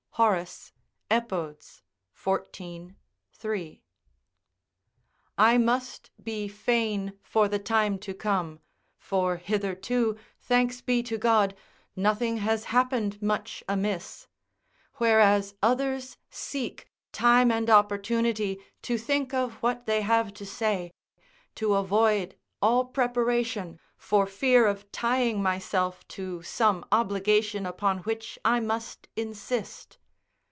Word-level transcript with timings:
Horace, 0.15 0.71
Epod., 1.09 1.65
xiv. 2.15 2.95
3.] 3.33 3.81
I 5.35 5.57
must 5.57 6.11
be 6.21 6.47
fain 6.47 7.13
for 7.23 7.47
the 7.47 7.57
time 7.57 7.97
to 7.99 8.13
come 8.13 8.59
(for 8.99 9.37
hitherto, 9.37 10.17
thanks 10.39 10.81
be 10.81 11.01
to 11.03 11.17
God, 11.17 11.55
nothing 11.95 12.37
has 12.37 12.65
happened 12.65 13.19
much 13.19 13.63
amiss), 13.67 14.27
whereas 14.95 15.55
others 15.63 16.17
seek 16.29 16.87
time 17.11 17.49
and 17.49 17.67
opportunity 17.69 18.63
to 18.83 18.99
think 18.99 19.33
of 19.33 19.53
what 19.63 19.87
they 19.87 20.01
have 20.01 20.33
to 20.35 20.45
say, 20.45 20.91
to 21.55 21.73
avoid 21.73 22.35
all 22.61 22.85
preparation, 22.85 23.79
for 23.97 24.27
fear 24.27 24.67
of 24.67 24.91
tying 24.91 25.41
myself 25.41 26.07
to 26.09 26.43
some 26.43 26.85
obligation 26.91 27.65
upon 27.65 27.99
which 27.99 28.37
I 28.45 28.59
must 28.59 29.07
insist. 29.15 29.97